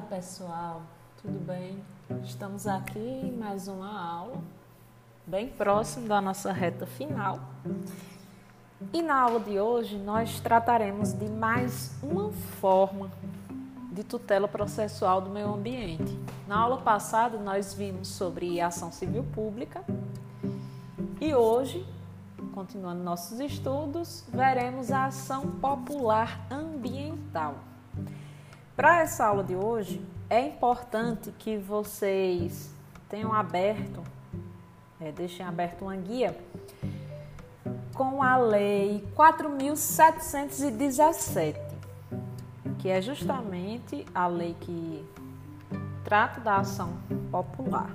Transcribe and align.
Olá 0.00 0.08
pessoal, 0.08 0.82
tudo 1.20 1.38
bem? 1.44 1.84
Estamos 2.24 2.66
aqui 2.66 2.98
em 2.98 3.32
mais 3.32 3.68
uma 3.68 4.02
aula, 4.02 4.38
bem 5.26 5.46
próximo 5.46 6.08
da 6.08 6.22
nossa 6.22 6.50
reta 6.52 6.86
final. 6.86 7.38
E 8.94 9.02
na 9.02 9.20
aula 9.20 9.38
de 9.40 9.60
hoje 9.60 9.98
nós 9.98 10.40
trataremos 10.40 11.12
de 11.12 11.28
mais 11.28 11.94
uma 12.02 12.32
forma 12.32 13.10
de 13.92 14.02
tutela 14.02 14.48
processual 14.48 15.20
do 15.20 15.28
meio 15.28 15.52
ambiente. 15.52 16.18
Na 16.48 16.60
aula 16.60 16.78
passada 16.78 17.36
nós 17.36 17.74
vimos 17.74 18.08
sobre 18.08 18.58
ação 18.58 18.90
civil 18.90 19.24
pública 19.34 19.84
e 21.20 21.34
hoje, 21.34 21.86
continuando 22.54 23.02
nossos 23.02 23.38
estudos, 23.38 24.24
veremos 24.32 24.90
a 24.90 25.04
ação 25.04 25.46
popular 25.46 26.40
ambiental. 26.50 27.69
Para 28.80 29.00
essa 29.00 29.26
aula 29.26 29.44
de 29.44 29.54
hoje, 29.54 30.02
é 30.30 30.40
importante 30.40 31.30
que 31.32 31.58
vocês 31.58 32.70
tenham 33.10 33.30
aberto, 33.30 34.02
é, 34.98 35.12
deixem 35.12 35.44
aberto 35.44 35.82
uma 35.82 35.96
guia 35.96 36.34
com 37.92 38.22
a 38.22 38.38
Lei 38.38 39.06
4.717, 39.14 41.56
que 42.78 42.88
é 42.88 43.02
justamente 43.02 44.06
a 44.14 44.26
lei 44.26 44.56
que 44.58 45.06
trata 46.02 46.40
da 46.40 46.56
ação 46.56 46.94
popular. 47.30 47.90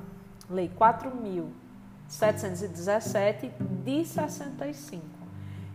Lei 0.47 0.69
4.717 0.69 3.51
de 3.83 4.05
65. 4.05 5.03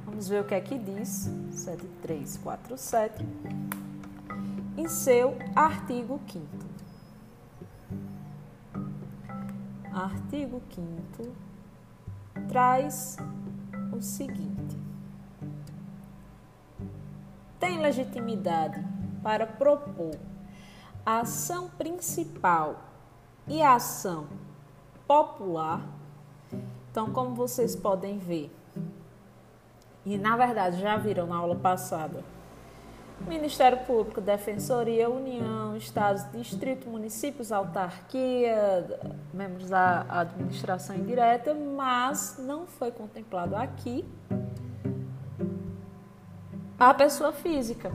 Vamos 0.06 0.30
ver 0.30 0.40
o 0.40 0.46
que 0.46 0.56
é 0.56 0.62
que 0.62 0.80
diz 0.80 1.30
7347 1.52 3.28
em 4.78 4.88
seu 4.88 5.38
artigo 5.53 6.22
5 6.31 6.72
artigo 9.94 10.62
5 10.74 11.31
traz 12.48 13.18
o 13.92 14.02
seguinte: 14.02 14.78
tem 17.59 17.80
legitimidade 17.80 18.84
para 19.22 19.46
propor 19.46 20.18
a 21.06 21.20
ação 21.20 21.70
principal 21.70 22.82
e 23.48 23.62
a 23.62 23.76
ação 23.76 24.28
popular. 25.08 25.82
Então, 26.92 27.12
como 27.12 27.34
vocês 27.34 27.76
podem 27.76 28.20
ver, 28.20 28.56
e 30.06 30.18
na 30.18 30.38
verdade 30.38 30.80
já 30.80 30.98
viram 30.98 31.26
na 31.26 31.38
aula 31.38 31.56
passada, 31.56 32.24
Ministério 33.22 33.79
Público, 33.79 34.19
Defensoria, 34.19 35.09
União, 35.09 35.75
Estados, 35.78 36.29
Distrito, 36.31 36.90
Municípios, 36.90 37.51
Autarquia, 37.51 38.85
membros 39.34 39.69
da 39.69 40.06
administração 40.09 40.96
indireta, 40.96 41.53
mas 41.53 42.35
não 42.40 42.66
foi 42.68 42.91
contemplado 42.91 43.56
aqui 43.56 44.06
a 46.78 46.94
pessoa 46.94 47.31
física. 47.31 47.91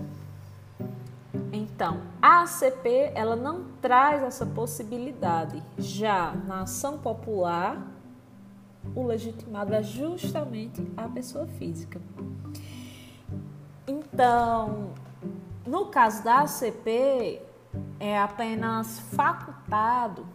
Então, 1.52 2.00
a 2.20 2.42
ACP 2.42 3.12
ela 3.14 3.36
não 3.36 3.64
traz 3.80 4.22
essa 4.22 4.46
possibilidade. 4.46 5.62
Já 5.76 6.32
na 6.32 6.62
ação 6.62 6.98
popular, 6.98 7.86
o 8.94 9.04
legitimado 9.04 9.74
é 9.74 9.82
justamente 9.82 10.82
a 10.96 11.08
pessoa 11.08 11.46
física. 11.46 12.00
Então, 13.86 14.92
no 15.68 15.86
caso 15.86 16.24
da 16.24 16.40
ACP, 16.40 17.42
é 18.00 18.18
apenas 18.18 18.98
facultado 19.14 20.26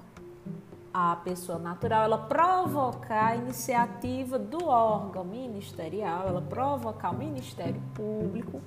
a 0.93 1.15
pessoa 1.15 1.57
natural 1.57 2.03
ela 2.03 2.19
provocar 2.19 3.29
a 3.29 3.35
iniciativa 3.35 4.37
do 4.37 4.67
órgão 4.67 5.25
ministerial, 5.25 6.27
ela 6.27 6.41
provocar 6.41 7.09
o 7.09 7.17
Ministério 7.17 7.81
Público 7.95 8.61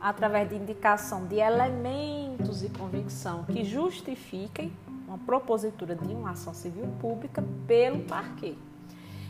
através 0.00 0.48
de 0.48 0.56
indicação 0.56 1.26
de 1.26 1.36
elementos 1.36 2.62
e 2.62 2.70
convicção 2.70 3.44
que 3.44 3.62
justifiquem 3.62 4.72
uma 5.06 5.18
propositura 5.18 5.94
de 5.94 6.14
uma 6.14 6.30
ação 6.30 6.54
civil 6.54 6.88
pública 6.98 7.44
pelo 7.66 8.00
parquê. 8.04 8.54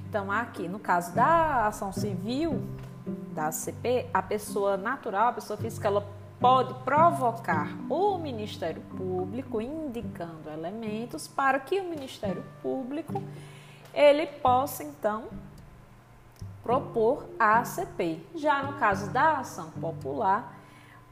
Então, 0.09 0.31
aqui, 0.31 0.69
no 0.69 0.79
caso 0.79 1.13
da 1.15 1.67
ação 1.67 1.93
civil 1.93 2.63
da 3.35 3.49
ACP, 3.49 4.07
a 4.15 4.23
pessoa 4.23 4.77
natural, 4.77 5.29
a 5.29 5.33
pessoa 5.33 5.57
física, 5.57 5.89
ela 5.89 6.16
pode 6.41 6.75
provocar 6.85 7.69
o 7.89 8.19
Ministério 8.19 8.83
Público 8.97 9.61
indicando 9.61 10.51
elementos 10.51 11.27
para 11.27 11.59
que 11.59 11.81
o 11.81 11.85
Ministério 11.85 12.45
Público 12.63 13.23
ele 13.95 14.27
possa 14.27 14.85
então 14.85 15.25
propor 16.63 17.27
a 17.39 17.61
ACP. 17.61 18.21
Já 18.35 18.63
no 18.63 18.75
caso 18.75 19.11
da 19.11 19.39
ação 19.39 19.71
popular, 19.71 20.59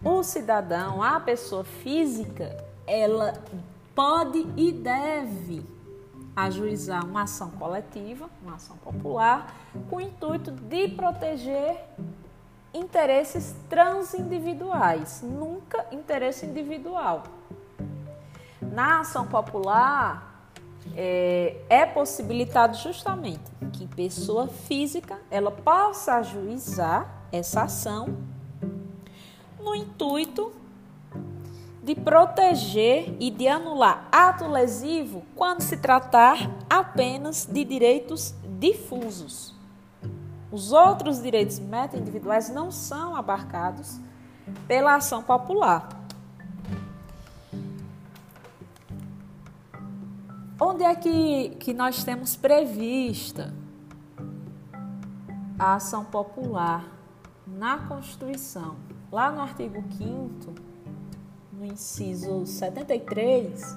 o 0.02 0.22
cidadão, 0.22 1.02
a 1.02 1.18
pessoa 1.18 1.64
física, 1.64 2.62
ela 2.86 3.32
pode 3.94 4.46
e 4.56 4.72
deve 4.72 5.64
ajuizar 6.36 7.06
uma 7.06 7.22
ação 7.22 7.50
coletiva, 7.52 8.28
uma 8.43 8.56
ação 8.56 8.76
popular, 8.78 9.54
com 9.88 9.96
o 9.96 10.00
intuito 10.00 10.50
de 10.50 10.88
proteger 10.88 11.81
interesses 12.75 13.55
transindividuais, 13.69 15.23
nunca 15.23 15.87
interesse 15.93 16.44
individual. 16.44 17.23
Na 18.61 19.00
ação 19.00 19.26
popular, 19.26 20.50
é, 20.97 21.56
é, 21.69 21.87
possibilitado 21.87 22.76
justamente 22.76 23.50
que 23.73 23.87
pessoa 23.87 24.49
física 24.49 25.19
ela 25.31 25.50
possa 25.50 26.17
ajuizar 26.17 27.09
essa 27.32 27.62
ação 27.62 28.17
no 29.59 29.75
intuito 29.75 30.53
de 31.82 31.94
proteger 31.94 33.15
e 33.21 33.31
de 33.31 33.47
anular 33.47 34.09
ato 34.11 34.47
lesivo 34.47 35.23
quando 35.35 35.61
se 35.61 35.76
tratar 35.76 36.50
apenas 36.69 37.47
de 37.47 37.65
direitos 37.65 38.35
difusos. 38.59 39.53
Os 40.54 40.70
outros 40.70 41.20
direitos 41.20 41.58
meta-individuais 41.58 42.48
não 42.48 42.70
são 42.70 43.16
abarcados 43.16 43.98
pela 44.68 44.94
ação 44.94 45.20
popular. 45.20 45.88
Onde 50.60 50.84
é 50.84 50.94
que, 50.94 51.56
que 51.58 51.74
nós 51.74 52.04
temos 52.04 52.36
prevista 52.36 53.52
a 55.58 55.74
ação 55.74 56.04
popular 56.04 56.84
na 57.44 57.78
Constituição, 57.88 58.76
lá 59.10 59.32
no 59.32 59.40
artigo 59.40 59.82
5 59.98 60.54
no 61.52 61.64
inciso 61.64 62.46
73, 62.46 63.76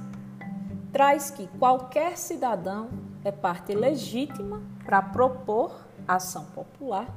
traz 0.93 1.31
que 1.31 1.47
qualquer 1.57 2.19
cidadão 2.19 2.87
é 3.23 3.31
parte 3.31 3.73
legítima 3.73 4.61
para 4.85 5.01
propor 5.01 5.86
ação 6.07 6.45
popular 6.45 7.07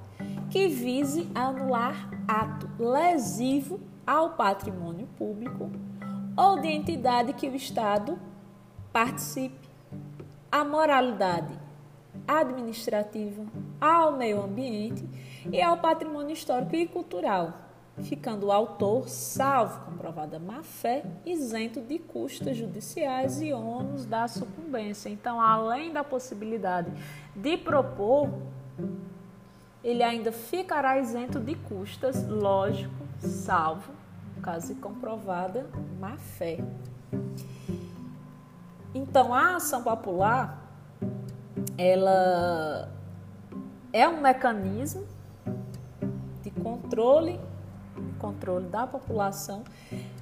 que 0.50 0.66
vise 0.68 1.30
anular 1.34 2.10
ato 2.26 2.68
lesivo 2.78 3.80
ao 4.06 4.30
patrimônio 4.30 5.06
público 5.18 5.70
ou 6.36 6.60
de 6.60 6.68
entidade 6.68 7.32
que 7.32 7.48
o 7.48 7.54
Estado 7.54 8.18
participe, 8.92 9.68
à 10.50 10.64
moralidade 10.64 11.52
administrativa, 12.26 13.44
ao 13.80 14.16
meio 14.16 14.42
ambiente 14.42 15.04
e 15.50 15.60
ao 15.62 15.76
patrimônio 15.78 16.32
histórico 16.32 16.74
e 16.74 16.86
cultural, 16.86 17.54
ficando 18.02 18.46
o 18.46 18.52
autor, 18.52 19.08
salvo 19.08 19.84
comprovada 19.84 20.38
má-fé, 20.38 21.04
isento 21.24 21.80
de 21.80 21.98
custas 21.98 22.56
judiciais 22.56 23.40
e 23.40 23.52
ônus 23.52 24.06
da 24.06 24.26
sucumbência. 24.26 25.08
Então, 25.08 25.40
além 25.40 25.92
da 25.92 26.02
possibilidade 26.02 26.90
de 27.34 27.56
propor, 27.56 28.28
ele 29.82 30.02
ainda 30.02 30.30
ficará 30.30 30.98
isento 30.98 31.40
de 31.40 31.54
custas, 31.54 32.26
lógico, 32.26 32.94
salvo, 33.18 33.92
caso 34.42 34.74
comprovada 34.76 35.66
má-fé. 35.98 36.58
Então, 38.94 39.32
a 39.32 39.56
ação 39.56 39.82
popular, 39.82 40.70
ela 41.78 42.90
é 43.92 44.08
um 44.08 44.20
mecanismo 44.20 45.06
de 46.42 46.50
controle, 46.50 47.40
controle 48.18 48.66
da 48.66 48.86
população 48.86 49.64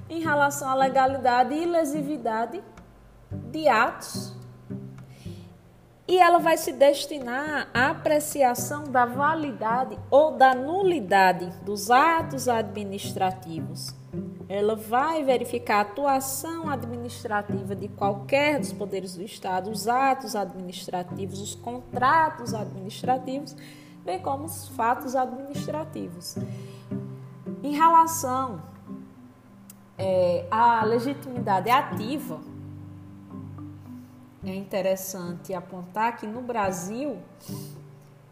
em 0.09 0.21
relação 0.21 0.69
à 0.69 0.73
legalidade 0.73 1.53
e 1.53 1.65
lesividade 1.65 2.63
de 3.51 3.67
atos 3.67 4.38
e 6.09 6.17
ela 6.17 6.39
vai 6.39 6.57
se 6.57 6.71
destinar 6.71 7.69
à 7.71 7.91
apreciação 7.91 8.85
da 8.85 9.05
validade 9.05 9.95
ou 10.09 10.31
da 10.31 10.55
nulidade 10.55 11.45
dos 11.63 11.91
atos 11.91 12.47
administrativos. 12.47 13.93
Ela 14.49 14.75
vai 14.75 15.23
verificar 15.23 15.77
a 15.77 15.81
atuação 15.81 16.67
administrativa 16.67 17.75
de 17.75 17.87
qualquer 17.89 18.57
dos 18.57 18.73
poderes 18.73 19.15
do 19.15 19.21
Estado, 19.21 19.69
os 19.69 19.87
atos 19.87 20.35
administrativos, 20.35 21.39
os 21.39 21.53
contratos 21.53 22.55
administrativos, 22.55 23.55
bem 24.03 24.17
como 24.17 24.45
os 24.45 24.67
fatos 24.69 25.15
administrativos. 25.15 26.37
Em 27.61 27.75
relação 27.75 28.63
é, 29.95 30.47
à 30.49 30.83
legitimidade 30.83 31.69
ativa, 31.69 32.39
é 34.43 34.55
interessante 34.55 35.53
apontar 35.53 36.17
que 36.17 36.25
no 36.25 36.41
Brasil 36.41 37.17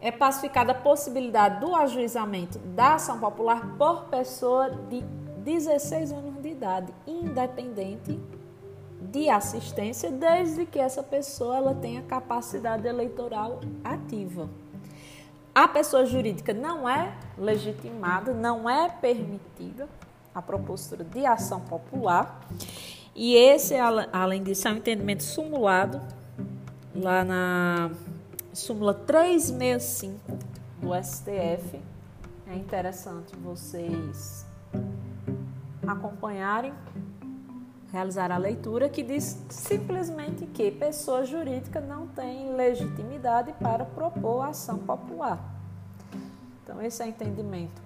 é 0.00 0.10
pacificada 0.10 0.72
a 0.72 0.74
possibilidade 0.74 1.60
do 1.60 1.74
ajuizamento 1.74 2.58
da 2.58 2.94
ação 2.94 3.18
popular 3.18 3.76
por 3.76 4.04
pessoa 4.04 4.70
de 4.70 5.02
16 5.44 6.12
anos 6.12 6.42
de 6.42 6.48
idade, 6.48 6.92
independente 7.06 8.18
de 9.00 9.28
assistência, 9.28 10.10
desde 10.10 10.66
que 10.66 10.78
essa 10.78 11.02
pessoa 11.02 11.56
ela 11.56 11.74
tenha 11.74 12.02
capacidade 12.02 12.86
eleitoral 12.86 13.60
ativa. 13.82 14.48
A 15.54 15.66
pessoa 15.66 16.06
jurídica 16.06 16.54
não 16.54 16.88
é 16.88 17.12
legitimada, 17.36 18.32
não 18.32 18.68
é 18.68 18.88
permitida 18.88 19.88
a 20.34 20.40
propostura 20.40 21.02
de 21.02 21.26
ação 21.26 21.60
popular 21.60 22.40
e 23.20 23.34
esse, 23.34 23.74
além 24.12 24.44
disso, 24.44 24.68
é 24.68 24.70
um 24.70 24.76
entendimento 24.76 25.24
sumulado 25.24 26.00
lá 26.94 27.24
na 27.24 27.90
súmula 28.52 28.94
365 28.94 30.20
do 30.80 30.94
STF. 30.94 31.80
É 32.46 32.54
interessante 32.54 33.34
vocês 33.34 34.46
acompanharem, 35.84 36.72
realizar 37.90 38.30
a 38.30 38.38
leitura, 38.38 38.88
que 38.88 39.02
diz 39.02 39.44
simplesmente 39.48 40.46
que 40.46 40.70
pessoa 40.70 41.24
jurídica 41.24 41.80
não 41.80 42.06
tem 42.06 42.54
legitimidade 42.54 43.52
para 43.54 43.84
propor 43.84 44.42
ação 44.42 44.78
popular. 44.78 45.42
Então, 46.62 46.80
esse 46.80 47.02
é 47.02 47.06
o 47.06 47.08
entendimento 47.08 47.82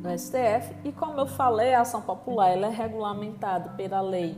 do 0.00 0.08
STF 0.18 0.74
e 0.82 0.92
como 0.92 1.20
eu 1.20 1.26
falei, 1.26 1.74
a 1.74 1.82
ação 1.82 2.00
popular 2.00 2.48
ela 2.48 2.66
é 2.66 2.70
regulamentada 2.70 3.70
pela 3.70 4.00
lei 4.00 4.36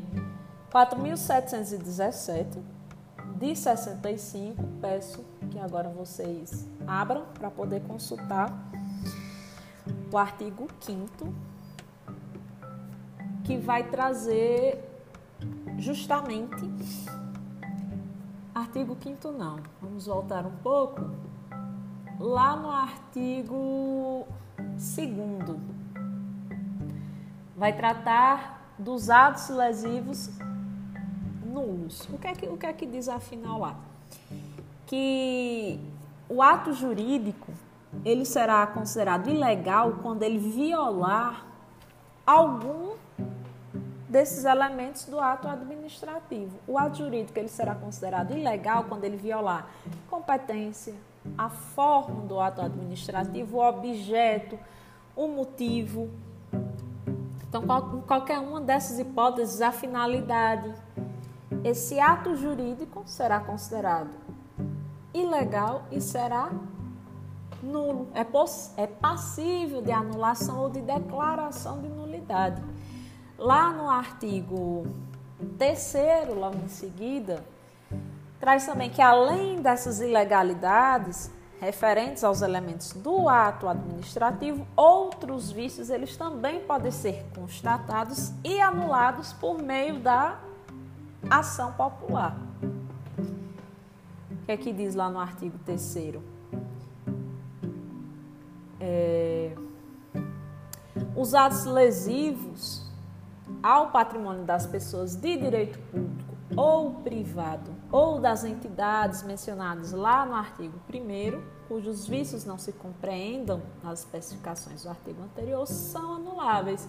4717 0.70 2.58
de 3.36 3.56
65. 3.56 4.62
Peço 4.80 5.24
que 5.50 5.58
agora 5.58 5.88
vocês 5.88 6.66
abram 6.86 7.24
para 7.34 7.50
poder 7.50 7.82
consultar 7.82 8.52
o 10.12 10.18
artigo 10.18 10.66
5 10.80 11.32
que 13.44 13.56
vai 13.58 13.84
trazer 13.84 14.82
justamente 15.78 16.70
artigo 18.54 18.96
5 19.00 19.32
não. 19.32 19.58
Vamos 19.80 20.06
voltar 20.06 20.46
um 20.46 20.56
pouco 20.56 21.10
lá 22.18 22.56
no 22.56 22.70
artigo 22.70 24.26
Segundo, 24.82 25.60
vai 27.56 27.72
tratar 27.72 28.74
dos 28.76 29.10
atos 29.10 29.48
lesivos 29.48 30.28
nulos. 31.46 32.08
O 32.12 32.18
que 32.18 32.26
é 32.26 32.32
que, 32.34 32.48
o 32.48 32.56
que, 32.56 32.66
é 32.66 32.72
que 32.72 32.84
diz 32.84 33.08
afinal 33.08 33.60
lá? 33.60 33.76
Que 34.84 35.78
o 36.28 36.42
ato 36.42 36.72
jurídico 36.72 37.52
ele 38.04 38.24
será 38.24 38.66
considerado 38.66 39.30
ilegal 39.30 39.98
quando 40.02 40.24
ele 40.24 40.38
violar 40.38 41.46
algum 42.26 42.96
desses 44.08 44.44
elementos 44.44 45.04
do 45.04 45.20
ato 45.20 45.46
administrativo. 45.46 46.58
O 46.66 46.76
ato 46.76 46.98
jurídico 46.98 47.38
ele 47.38 47.48
será 47.48 47.76
considerado 47.76 48.36
ilegal 48.36 48.86
quando 48.88 49.04
ele 49.04 49.16
violar 49.16 49.70
competência, 50.10 50.92
a 51.36 51.48
forma 51.48 52.22
do 52.22 52.38
ato 52.40 52.60
administrativo, 52.60 53.58
o 53.58 53.68
objeto, 53.68 54.58
o 55.14 55.28
motivo. 55.28 56.10
Então, 57.48 57.62
qualquer 58.06 58.38
uma 58.38 58.60
dessas 58.60 58.98
hipóteses, 58.98 59.60
a 59.60 59.70
finalidade, 59.72 60.72
esse 61.62 62.00
ato 62.00 62.34
jurídico 62.34 63.02
será 63.06 63.40
considerado 63.40 64.10
ilegal 65.14 65.84
e 65.90 66.00
será 66.00 66.50
nulo. 67.62 68.08
É, 68.14 68.82
é 68.82 68.86
passível 68.86 69.82
de 69.82 69.92
anulação 69.92 70.60
ou 70.60 70.70
de 70.70 70.80
declaração 70.80 71.80
de 71.80 71.88
nulidade. 71.88 72.62
Lá 73.38 73.70
no 73.70 73.88
artigo 73.88 74.86
terceiro, 75.58 76.34
logo 76.34 76.56
em 76.56 76.68
seguida, 76.68 77.44
traz 78.42 78.66
também 78.66 78.90
que 78.90 79.00
além 79.00 79.62
dessas 79.62 80.00
ilegalidades 80.00 81.30
referentes 81.60 82.24
aos 82.24 82.42
elementos 82.42 82.92
do 82.92 83.28
ato 83.28 83.68
administrativo, 83.68 84.66
outros 84.74 85.52
vícios 85.52 85.90
eles 85.90 86.16
também 86.16 86.58
podem 86.58 86.90
ser 86.90 87.24
constatados 87.36 88.32
e 88.42 88.60
anulados 88.60 89.32
por 89.34 89.62
meio 89.62 90.00
da 90.00 90.40
ação 91.30 91.72
popular. 91.74 92.36
O 94.28 94.44
que 94.44 94.50
é 94.50 94.56
que 94.56 94.72
diz 94.72 94.96
lá 94.96 95.08
no 95.08 95.20
artigo 95.20 95.56
3 95.64 95.96
é, 98.80 99.54
os 101.14 101.32
atos 101.32 101.64
lesivos 101.64 102.90
ao 103.62 103.92
patrimônio 103.92 104.42
das 104.42 104.66
pessoas 104.66 105.14
de 105.14 105.36
direito 105.36 105.78
público 105.78 106.34
ou 106.56 106.94
privado 106.94 107.81
ou 107.92 108.18
das 108.18 108.42
entidades 108.42 109.22
mencionadas 109.22 109.92
lá 109.92 110.24
no 110.24 110.34
artigo 110.34 110.80
1, 110.92 111.68
cujos 111.68 112.08
vícios 112.08 112.46
não 112.46 112.56
se 112.56 112.72
compreendam 112.72 113.60
nas 113.84 114.00
especificações 114.00 114.82
do 114.82 114.88
artigo 114.88 115.22
anterior, 115.22 115.66
são 115.66 116.14
anuláveis. 116.14 116.88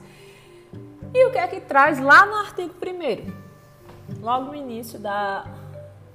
E 1.14 1.26
o 1.26 1.32
que 1.32 1.38
é 1.38 1.48
que 1.48 1.60
traz 1.60 2.00
lá 2.00 2.26
no 2.26 2.36
artigo 2.36 2.74
1? 2.74 4.22
Logo 4.22 4.46
no 4.48 4.56
início 4.56 4.98
da 4.98 5.46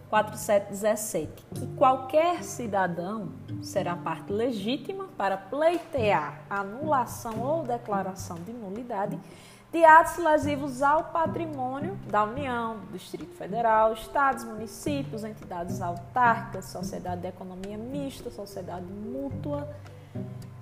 4717, 0.09 1.45
que 1.55 1.67
qualquer 1.77 2.43
cidadão 2.43 3.31
será 3.63 3.95
parte 3.95 4.33
legítima 4.33 5.09
para 5.19 5.37
pleitear 5.37 6.41
anulação 6.49 7.41
ou 7.41 7.63
declaração 7.63 8.37
de 8.37 8.53
nulidade 8.53 9.21
de 9.71 9.85
atos 9.85 10.17
lesivos 10.17 10.81
ao 10.81 11.05
patrimônio 11.05 11.95
da 12.07 12.25
União, 12.25 12.79
do 12.79 12.93
Distrito 12.93 13.35
Federal, 13.37 13.93
estados, 13.93 14.45
municípios, 14.45 15.25
entidades 15.25 15.83
autárquicas, 15.83 16.67
sociedade 16.67 17.21
de 17.21 17.29
economia 17.29 17.77
mista, 17.77 18.31
sociedade 18.31 18.87
mútua 18.87 19.69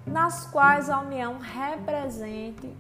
nas 0.05 0.47
quais 0.47 0.89
a 0.89 1.01
União 1.01 1.39
represente 1.39 2.75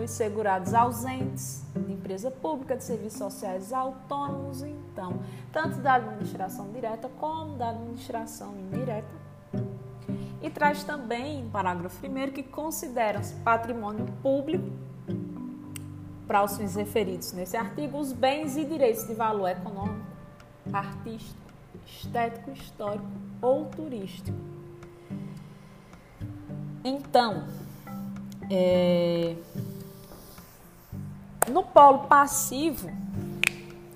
os 0.00 0.10
segurados 0.10 0.74
ausentes 0.74 1.64
de 1.74 1.92
empresa 1.92 2.30
pública, 2.30 2.76
de 2.76 2.84
serviços 2.84 3.18
sociais 3.18 3.72
autônomos, 3.72 4.62
então, 4.62 5.20
tanto 5.52 5.78
da 5.78 5.94
administração 5.94 6.70
direta 6.72 7.08
como 7.18 7.56
da 7.56 7.70
administração 7.70 8.54
indireta. 8.56 9.24
E 10.42 10.50
traz 10.50 10.84
também, 10.84 11.48
parágrafo 11.50 12.06
1, 12.06 12.32
que 12.32 12.42
considera-se 12.42 13.34
patrimônio 13.36 14.06
público, 14.22 14.70
para 16.26 16.42
os 16.42 16.56
fins 16.56 16.74
referidos 16.74 17.32
nesse 17.32 17.56
artigo, 17.56 17.98
os 17.98 18.12
bens 18.12 18.56
e 18.56 18.64
direitos 18.64 19.06
de 19.06 19.14
valor 19.14 19.48
econômico, 19.48 20.06
artístico, 20.72 21.40
estético, 21.86 22.50
histórico 22.50 23.06
ou 23.42 23.66
turístico. 23.66 24.36
Então, 26.82 27.44
é, 28.50 29.36
no 31.50 31.62
polo 31.62 32.00
passivo, 32.00 32.90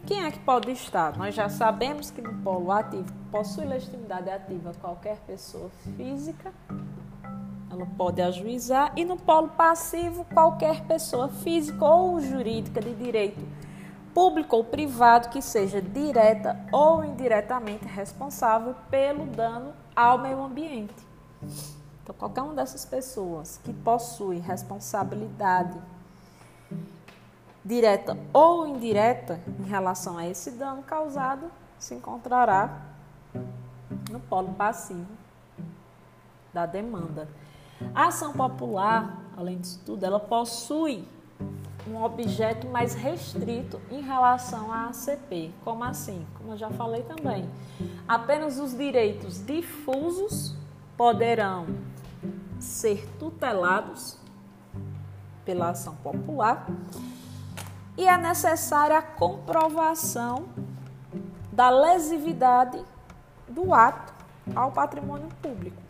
quem 0.06 0.24
é 0.24 0.30
que 0.30 0.38
pode 0.38 0.70
estar? 0.70 1.16
Nós 1.18 1.34
já 1.34 1.48
sabemos 1.48 2.10
que 2.10 2.22
no 2.22 2.34
polo 2.42 2.72
ativo 2.72 3.12
possui 3.30 3.66
legitimidade 3.66 4.30
ativa 4.30 4.72
qualquer 4.80 5.18
pessoa 5.26 5.70
física, 5.96 6.52
ela 7.78 7.88
pode 7.96 8.20
ajuizar, 8.20 8.92
e 8.96 9.04
no 9.04 9.16
polo 9.16 9.48
passivo, 9.50 10.24
qualquer 10.34 10.84
pessoa 10.84 11.28
física 11.28 11.84
ou 11.84 12.20
jurídica 12.20 12.80
de 12.80 12.92
direito 12.94 13.40
público 14.12 14.56
ou 14.56 14.64
privado 14.64 15.28
que 15.28 15.40
seja 15.40 15.80
direta 15.80 16.58
ou 16.72 17.04
indiretamente 17.04 17.84
responsável 17.84 18.74
pelo 18.90 19.26
dano 19.26 19.72
ao 19.94 20.18
meio 20.18 20.42
ambiente. 20.42 20.94
Então, 22.02 22.14
qualquer 22.18 22.42
uma 22.42 22.54
dessas 22.54 22.84
pessoas 22.84 23.60
que 23.62 23.72
possui 23.72 24.38
responsabilidade 24.38 25.78
direta 27.64 28.18
ou 28.32 28.66
indireta 28.66 29.38
em 29.60 29.68
relação 29.68 30.18
a 30.18 30.26
esse 30.26 30.50
dano 30.52 30.82
causado 30.82 31.48
se 31.78 31.94
encontrará 31.94 32.80
no 34.10 34.18
polo 34.18 34.52
passivo 34.54 35.06
da 36.52 36.66
demanda. 36.66 37.28
A 37.94 38.06
ação 38.06 38.32
popular, 38.32 39.18
além 39.36 39.58
disso 39.58 39.80
tudo, 39.84 40.04
ela 40.04 40.20
possui 40.20 41.06
um 41.86 42.02
objeto 42.02 42.66
mais 42.66 42.94
restrito 42.94 43.80
em 43.90 44.00
relação 44.00 44.72
à 44.72 44.86
ACP. 44.86 45.52
Como 45.64 45.82
assim? 45.84 46.26
Como 46.36 46.52
eu 46.52 46.56
já 46.56 46.70
falei 46.70 47.02
também, 47.02 47.48
apenas 48.06 48.58
os 48.58 48.76
direitos 48.76 49.44
difusos 49.44 50.54
poderão 50.96 51.66
ser 52.58 53.08
tutelados 53.18 54.18
pela 55.44 55.70
ação 55.70 55.94
popular 55.96 56.66
e 57.96 58.06
é 58.06 58.16
necessária 58.18 58.98
a 58.98 59.02
comprovação 59.02 60.46
da 61.52 61.70
lesividade 61.70 62.80
do 63.48 63.72
ato 63.72 64.12
ao 64.54 64.70
patrimônio 64.70 65.28
público. 65.40 65.87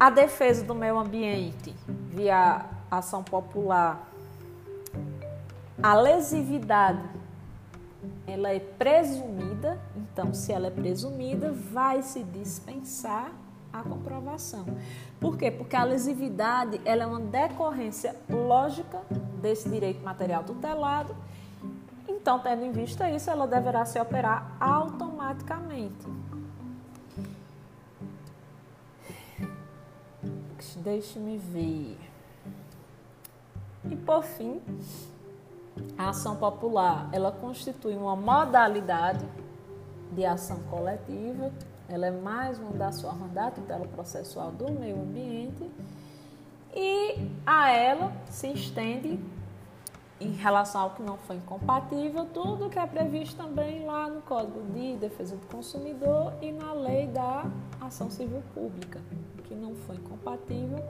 A 0.00 0.08
defesa 0.08 0.64
do 0.64 0.74
meio 0.74 0.98
ambiente 0.98 1.76
via 2.08 2.64
ação 2.90 3.22
popular, 3.22 4.08
a 5.82 5.94
lesividade 5.94 7.06
ela 8.26 8.48
é 8.48 8.60
presumida, 8.60 9.78
então 9.94 10.32
se 10.32 10.52
ela 10.52 10.68
é 10.68 10.70
presumida, 10.70 11.52
vai 11.52 12.00
se 12.00 12.22
dispensar 12.22 13.30
a 13.70 13.82
comprovação. 13.82 14.64
Por 15.20 15.36
quê? 15.36 15.50
Porque 15.50 15.76
a 15.76 15.84
lesividade 15.84 16.80
ela 16.86 17.02
é 17.02 17.06
uma 17.06 17.20
decorrência 17.20 18.16
lógica 18.26 19.02
desse 19.42 19.68
direito 19.68 20.02
material 20.02 20.44
tutelado. 20.44 21.14
Então, 22.08 22.38
tendo 22.38 22.64
em 22.64 22.72
vista 22.72 23.10
isso, 23.10 23.30
ela 23.30 23.46
deverá 23.46 23.84
se 23.84 24.00
operar 24.00 24.56
automaticamente. 24.58 26.06
Deixe-me 30.80 31.38
ver. 31.38 31.98
E 33.90 33.96
por 33.96 34.22
fim, 34.22 34.60
a 35.96 36.10
ação 36.10 36.36
popular, 36.36 37.08
ela 37.12 37.32
constitui 37.32 37.94
uma 37.94 38.16
modalidade 38.16 39.24
de 40.12 40.24
ação 40.24 40.58
coletiva 40.64 41.52
ela 41.90 42.06
é 42.06 42.10
mais 42.12 42.56
uma 42.60 42.70
das 42.70 43.02
formas 43.02 43.32
da 43.32 43.50
tutela 43.50 43.84
processual 43.88 44.52
do 44.52 44.70
meio 44.70 44.94
ambiente 44.94 45.68
e 46.72 47.28
a 47.44 47.72
ela 47.72 48.12
se 48.28 48.46
estende 48.52 49.18
em 50.20 50.32
relação 50.32 50.82
ao 50.82 50.90
que 50.90 51.02
não 51.02 51.16
foi 51.16 51.36
incompatível, 51.36 52.26
tudo 52.26 52.68
que 52.68 52.78
é 52.78 52.86
previsto 52.86 53.36
também 53.36 53.86
lá 53.86 54.08
no 54.08 54.20
Código 54.22 54.60
de 54.72 54.96
Defesa 54.96 55.34
do 55.34 55.46
Consumidor 55.46 56.34
e 56.42 56.52
na 56.52 56.72
Lei 56.74 57.06
da 57.06 57.46
Ação 57.80 58.10
Civil 58.10 58.42
Pública, 58.54 59.00
que 59.44 59.54
não 59.54 59.74
foi 59.74 59.96
incompatível, 59.96 60.84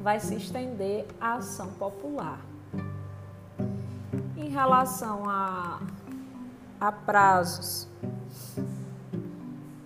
vai 0.00 0.18
se 0.18 0.34
estender 0.34 1.06
à 1.20 1.34
ação 1.34 1.70
popular. 1.74 2.40
Em 4.36 4.48
relação 4.48 5.28
a, 5.28 5.80
a 6.80 6.90
prazos 6.90 7.86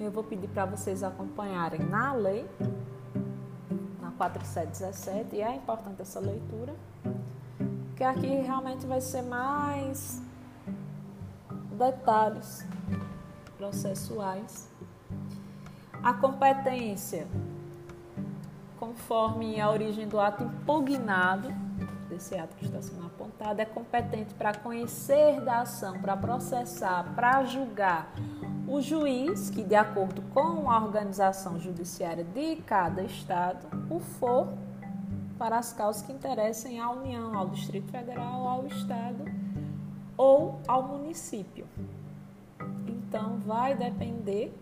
eu 0.04 0.11
vou 0.11 0.23
pedir 0.23 0.49
para 0.49 0.66
vocês 0.66 1.02
acompanharem 1.02 1.80
na 1.80 2.12
lei, 2.12 2.47
na 4.00 4.11
4717, 4.12 5.37
e 5.37 5.40
é 5.40 5.54
importante 5.54 6.02
essa 6.02 6.21
leitura, 6.21 6.75
que 7.97 8.03
aqui 8.03 8.27
realmente 8.27 8.87
vai 8.87 9.01
ser 9.01 9.23
mais 9.23 10.21
detalhes 11.73 12.67
processuais. 13.57 14.69
A 16.03 16.13
competência, 16.13 17.27
conforme 18.79 19.61
a 19.61 19.71
origem 19.71 20.09
do 20.09 20.21
ato 20.21 20.43
impugnado, 20.43 21.49
desse 22.09 22.37
ato 22.37 22.57
que 22.57 22.65
está 22.65 22.81
sendo 22.83 23.07
apontado, 23.07 23.61
é 23.61 23.65
competente 23.65 24.35
para 24.35 24.55
conhecer 24.55 25.41
da 25.41 25.61
ação, 25.61 26.01
para 26.01 26.17
processar, 26.17 27.13
para 27.15 27.45
julgar 27.45 28.13
o 28.69 28.81
juiz, 28.81 29.51
que 29.51 29.63
de 29.63 29.75
acordo 29.75 30.23
com 30.33 30.71
a 30.71 30.83
organização 30.83 31.59
judiciária 31.59 32.25
de 32.25 32.57
cada 32.57 33.03
estado, 33.03 33.67
o 33.91 34.01
for 34.01 34.49
para 35.38 35.59
as 35.59 35.73
causas 35.73 36.03
que 36.03 36.12
interessem 36.12 36.81
à 36.81 36.91
União, 36.91 37.37
ao 37.37 37.49
Distrito 37.49 37.91
Federal, 37.91 38.47
ao 38.47 38.67
Estado 38.67 39.25
ou 40.17 40.61
ao 40.67 40.83
município. 40.83 41.67
Então, 42.87 43.38
vai 43.41 43.75
depender 43.75 44.53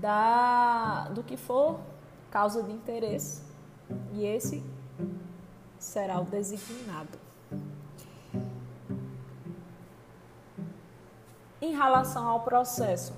da, 0.00 1.08
do 1.08 1.22
que 1.22 1.36
for 1.36 1.80
causa 2.30 2.62
de 2.62 2.72
interesse 2.72 3.42
e 4.12 4.24
esse 4.24 4.62
será 5.78 6.20
o 6.20 6.24
designado. 6.24 7.18
Em 11.60 11.74
relação 11.74 12.28
ao 12.28 12.40
processo, 12.40 13.14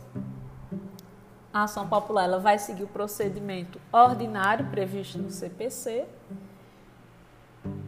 a 1.56 1.62
ação 1.62 1.88
popular 1.88 2.24
ela 2.24 2.38
vai 2.38 2.58
seguir 2.58 2.84
o 2.84 2.86
procedimento 2.86 3.80
ordinário 3.90 4.66
previsto 4.66 5.16
no 5.18 5.30
CPC 5.30 6.06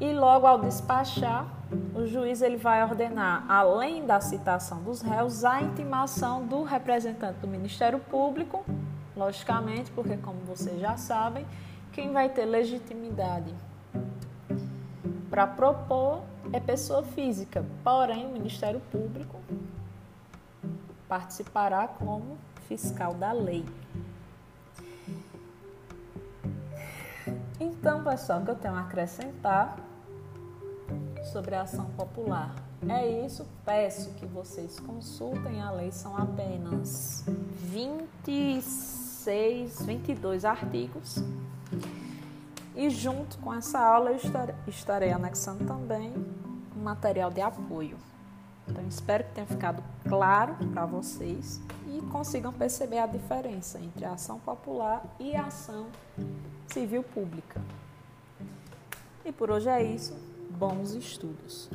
e 0.00 0.12
logo 0.12 0.46
ao 0.46 0.58
despachar, 0.58 1.46
o 1.94 2.06
juiz 2.06 2.40
ele 2.40 2.56
vai 2.56 2.82
ordenar, 2.82 3.44
além 3.48 4.06
da 4.06 4.20
citação 4.20 4.82
dos 4.82 5.02
réus, 5.02 5.44
a 5.44 5.60
intimação 5.60 6.46
do 6.46 6.62
representante 6.62 7.40
do 7.40 7.46
Ministério 7.46 7.98
Público, 7.98 8.64
logicamente, 9.14 9.90
porque 9.90 10.16
como 10.16 10.40
vocês 10.40 10.80
já 10.80 10.96
sabem, 10.96 11.46
quem 11.92 12.10
vai 12.10 12.30
ter 12.30 12.46
legitimidade 12.46 13.54
para 15.28 15.46
propor 15.46 16.22
é 16.54 16.58
pessoa 16.58 17.02
física, 17.02 17.64
porém 17.84 18.26
o 18.26 18.30
Ministério 18.30 18.80
Público 18.90 19.38
participará 21.06 21.86
como 21.86 22.38
fiscal 22.68 23.14
da 23.14 23.32
lei. 23.32 23.64
Então, 27.58 28.04
pessoal, 28.04 28.40
o 28.40 28.44
que 28.44 28.50
eu 28.50 28.56
tenho 28.56 28.74
a 28.74 28.82
acrescentar 28.82 29.78
sobre 31.32 31.54
a 31.54 31.62
ação 31.62 31.86
popular 31.92 32.54
é 32.86 33.24
isso. 33.24 33.46
Peço 33.64 34.12
que 34.14 34.26
vocês 34.26 34.78
consultem 34.78 35.62
a 35.62 35.70
lei, 35.70 35.90
são 35.90 36.14
apenas 36.16 37.24
26, 37.26 39.86
22 39.86 40.44
artigos. 40.44 41.24
E 42.76 42.90
junto 42.90 43.38
com 43.38 43.52
essa 43.52 43.80
aula 43.80 44.12
eu 44.12 44.20
estarei 44.68 45.10
anexando 45.10 45.64
também 45.64 46.12
um 46.76 46.82
material 46.82 47.30
de 47.30 47.40
apoio. 47.40 47.96
Então, 48.68 48.86
espero 48.86 49.24
que 49.24 49.30
tenha 49.32 49.46
ficado 49.46 49.82
claro 50.08 50.54
para 50.72 50.84
vocês 50.84 51.60
e 51.86 52.00
consigam 52.10 52.52
perceber 52.52 52.98
a 52.98 53.06
diferença 53.06 53.78
entre 53.80 54.04
a 54.04 54.12
ação 54.12 54.38
popular 54.38 55.04
e 55.18 55.34
a 55.34 55.46
ação 55.46 55.86
civil 56.66 57.02
pública. 57.02 57.60
E 59.24 59.32
por 59.32 59.50
hoje 59.50 59.68
é 59.68 59.82
isso. 59.82 60.14
Bons 60.50 60.94
estudos! 60.94 61.70